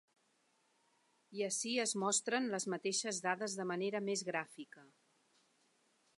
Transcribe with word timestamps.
I 1.39 1.43
ací 1.47 1.73
es 1.83 1.93
mostren 2.05 2.49
les 2.55 2.67
mateixes 2.75 3.23
dades 3.27 3.59
de 3.61 3.69
manera 3.75 4.03
més 4.09 4.27
gràfica. 4.33 4.89